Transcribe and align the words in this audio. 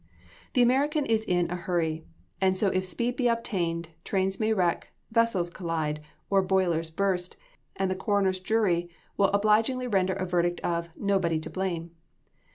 The 0.53 0.63
American 0.63 1.05
is 1.05 1.23
in 1.25 1.51
a 1.51 1.55
hurry: 1.55 2.07
and 2.41 2.57
so 2.57 2.69
if 2.69 2.83
speed 2.85 3.15
be 3.17 3.27
obtained, 3.27 3.89
trains 4.03 4.39
may 4.39 4.51
wreck, 4.51 4.89
vessels 5.11 5.51
collide, 5.51 6.01
or 6.27 6.41
boilers 6.41 6.89
burst, 6.89 7.37
and 7.75 7.91
the 7.91 7.95
coroner's 7.95 8.39
jury 8.39 8.89
will 9.15 9.27
obligingly 9.29 9.85
render 9.85 10.13
a 10.13 10.25
verdict 10.25 10.59
of 10.61 10.89
"nobody 10.97 11.39
to 11.41 11.51
blame." 11.51 11.91